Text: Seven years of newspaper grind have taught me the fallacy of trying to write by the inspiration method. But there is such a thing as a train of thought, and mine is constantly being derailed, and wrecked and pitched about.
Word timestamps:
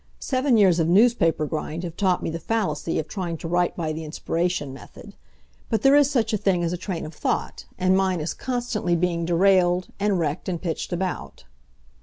Seven 0.19 0.57
years 0.57 0.79
of 0.79 0.87
newspaper 0.87 1.45
grind 1.45 1.83
have 1.83 1.95
taught 1.95 2.23
me 2.23 2.31
the 2.31 2.39
fallacy 2.39 2.97
of 2.97 3.07
trying 3.07 3.37
to 3.37 3.47
write 3.47 3.75
by 3.75 3.93
the 3.93 4.03
inspiration 4.03 4.73
method. 4.73 5.13
But 5.69 5.83
there 5.83 5.95
is 5.95 6.09
such 6.09 6.33
a 6.33 6.37
thing 6.37 6.63
as 6.63 6.73
a 6.73 6.75
train 6.75 7.05
of 7.05 7.13
thought, 7.13 7.65
and 7.77 7.95
mine 7.95 8.19
is 8.19 8.33
constantly 8.33 8.95
being 8.95 9.25
derailed, 9.25 9.89
and 9.99 10.17
wrecked 10.17 10.49
and 10.49 10.59
pitched 10.59 10.91
about. 10.91 11.43